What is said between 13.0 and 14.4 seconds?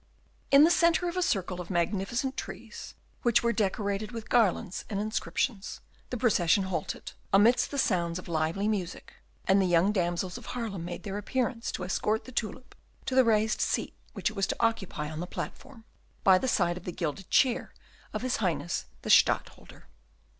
to the raised seat which it